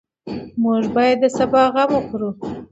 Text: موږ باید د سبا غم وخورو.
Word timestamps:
موږ 0.63 0.83
باید 0.95 1.17
د 1.21 1.25
سبا 1.37 1.61
غم 1.73 1.89
وخورو. 1.95 2.29